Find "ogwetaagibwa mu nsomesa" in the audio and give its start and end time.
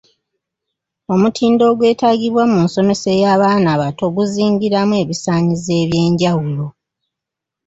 1.71-3.11